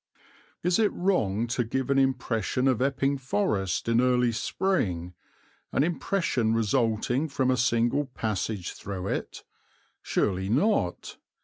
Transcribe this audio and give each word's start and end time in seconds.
Is 0.63 0.79
it 0.79 0.91
wrong 0.93 1.45
to 1.45 1.63
give 1.63 1.91
an 1.91 1.99
impression 1.99 2.67
of 2.67 2.81
Epping 2.81 3.19
Forest 3.19 3.87
in 3.87 4.01
early 4.01 4.31
spring, 4.31 5.13
an 5.71 5.83
impression 5.83 6.55
resulting 6.55 7.27
from 7.27 7.51
a 7.51 7.55
single 7.55 8.05
passage 8.07 8.71
through 8.71 9.09
it? 9.09 9.43
Surely 10.01 10.49
not. 10.49 11.17